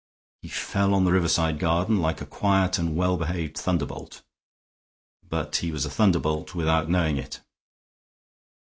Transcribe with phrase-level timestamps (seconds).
[0.41, 4.23] He fell on the riverside garden like a quiet and well behaved thunderbolt,
[5.29, 7.39] but he was a thunderbolt without knowing it.